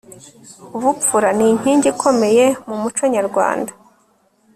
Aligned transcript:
ubupfura 0.77 1.29
ni 1.37 1.45
inkingi 1.53 1.87
ikomeye 1.93 2.45
mu 2.67 2.75
muco 2.81 3.03
nyarwanda 3.15 3.71